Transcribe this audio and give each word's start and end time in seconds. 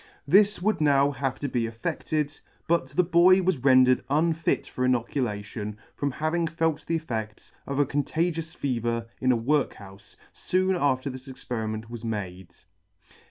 This* 0.27 0.63
would 0.63 0.81
now 0.81 1.11
have 1.11 1.39
been 1.39 1.51
effedled, 1.67 2.39
but 2.67 2.89
the 2.89 3.03
boy 3.03 3.43
was 3.43 3.59
rendered 3.59 4.03
unfit 4.09 4.65
for 4.65 4.83
inoculation 4.83 5.77
from 5.95 6.09
having 6.09 6.47
felt 6.47 6.83
the 6.87 6.95
effects 6.95 7.51
of 7.67 7.77
a 7.77 7.85
contagious 7.85 8.55
fever 8.55 9.05
in 9.19 9.31
a 9.31 9.35
work 9.37 9.75
houfe, 9.75 10.15
foon 10.33 10.75
after 10.75 11.11
this 11.11 11.27
experiment 11.27 11.87
was 11.91 12.03
made. 12.03 12.49